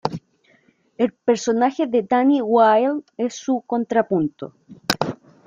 [0.97, 4.55] El personaje de Danny Wilde es su contrapunto.